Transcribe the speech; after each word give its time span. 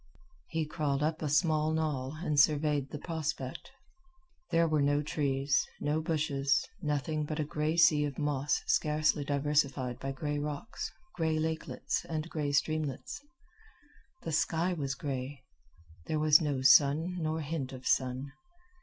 He 0.49 0.65
crawled 0.65 1.03
up 1.03 1.21
a 1.21 1.29
small 1.29 1.73
knoll 1.73 2.15
and 2.23 2.39
surveyed 2.39 2.89
the 2.89 2.97
prospect. 2.97 3.69
There 4.49 4.67
were 4.67 4.81
no 4.81 5.03
trees, 5.03 5.63
no 5.79 6.01
bushes, 6.01 6.67
nothing 6.81 7.23
but 7.23 7.39
a 7.39 7.43
gray 7.43 7.77
sea 7.77 8.05
of 8.05 8.17
moss 8.17 8.63
scarcely 8.65 9.23
diversified 9.23 9.99
by 9.99 10.11
gray 10.11 10.39
rocks, 10.39 10.91
gray 11.13 11.37
lakelets, 11.37 12.03
and 12.05 12.27
gray 12.31 12.51
streamlets. 12.51 13.21
The 14.23 14.31
sky 14.31 14.73
was 14.73 14.95
gray. 14.95 15.43
There 16.07 16.17
was 16.19 16.41
no 16.41 16.63
sun 16.63 17.17
nor 17.21 17.41
hint 17.41 17.71
of 17.71 17.85
sun. 17.85 18.31